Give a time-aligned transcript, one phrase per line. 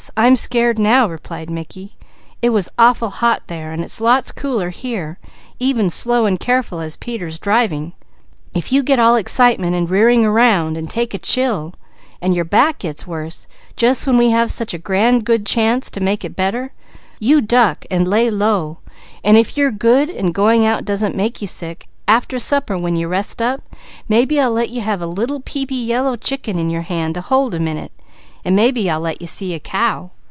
[0.17, 1.95] I'm scared now," replied Mickey.
[2.41, 5.19] "It was awful hot there and it's lots cooler here,
[5.59, 7.93] even slow and careful as Peter is driving.
[8.55, 11.75] If you get all excitement, and rearing around, and take a chill,
[12.19, 13.45] and your back gets worse,
[13.77, 16.73] just when we have such a grand good chance to make it better
[17.19, 18.79] you duck and lay low,
[19.23, 23.07] and if you're good, and going out doesn't make you sick, after supper when you
[23.07, 23.61] rest up,
[24.09, 27.53] maybe I'll let you have a little peepy yellow chicken in your hand to hold
[27.53, 27.91] a minute,
[28.43, 30.09] and maybe I'll let you see a cow.